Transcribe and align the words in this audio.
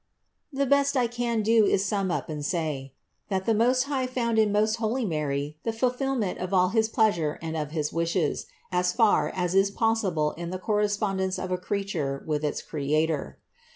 The 0.51 0.65
best 0.65 0.97
I 0.97 1.05
can 1.05 1.43
do 1.43 1.63
is 1.63 1.83
to 1.83 1.87
sum 1.89 2.09
up 2.09 2.27
and 2.27 2.43
say: 2.43 2.95
that 3.29 3.45
the 3.45 3.53
Most 3.53 3.83
High 3.83 4.07
found 4.07 4.39
in 4.39 4.51
most 4.51 4.77
holy 4.77 5.05
Mary 5.05 5.59
the 5.61 5.71
fulfillment 5.71 6.39
of 6.39 6.55
all 6.55 6.69
his 6.69 6.89
pleasure 6.89 7.37
and 7.39 7.55
of 7.55 7.69
his 7.69 7.93
wishes, 7.93 8.47
as 8.71 8.93
far 8.93 9.29
as 9.35 9.53
is 9.53 9.69
possible 9.69 10.31
in 10.31 10.49
the 10.49 10.57
correspondence 10.57 11.37
of 11.37 11.51
a 11.51 11.55
creature 11.59 12.23
with 12.25 12.43
its 12.43 12.63
Creator. 12.63 13.37